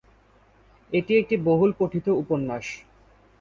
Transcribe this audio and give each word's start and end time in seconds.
এটি 0.91 1.11
একটি 1.17 1.35
বহুল 1.47 1.71
পঠিত 1.79 2.05
উপন্যাস। 2.21 2.65